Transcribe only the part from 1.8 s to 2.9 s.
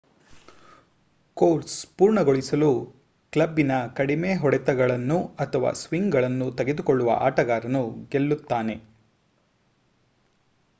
ಪೂರ್ಣಗೊಳಿಸಲು